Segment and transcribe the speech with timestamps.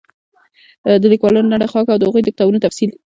[1.01, 2.89] د ليکوالانو لنډه خاکه او د هغوی د کتابونو تفصيل